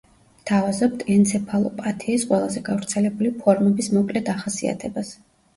[0.43, 5.17] გთავაზობთ ენცეფალოპათიის ყველაზე გავრცელებული ფორმების მოკლე დახასიათებას.